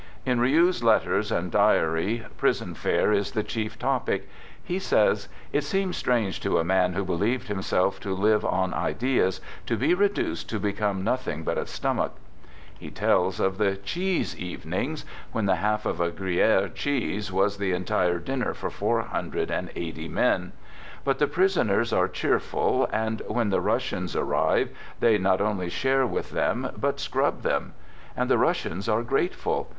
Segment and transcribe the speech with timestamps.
[0.25, 4.27] In Riou's letters and diary, prison fare is the chief topic.
[4.63, 9.41] He says:" It seems strange to a man who believed himself to live on ideas
[9.67, 12.13] to be reduced to become nothing but a stomach."
[12.79, 15.85] He tells of the Digitized by 18 "THE GOOD SOLDIER "cheese evenings," when the half
[15.85, 20.53] of a Gruyere cheese was the entire dinner for four hundred and eighty men.
[21.03, 26.31] But the prisoners are cheerful, and when the Russians arrive, they not only share with
[26.31, 27.75] them, but scrub them!
[28.17, 29.69] And the Russians are grate ful.